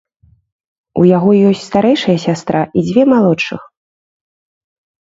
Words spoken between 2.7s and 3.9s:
і дзве малодшых.